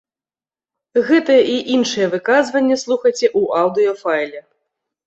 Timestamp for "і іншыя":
1.57-2.07